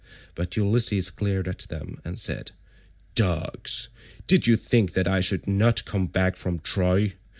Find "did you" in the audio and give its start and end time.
4.25-4.57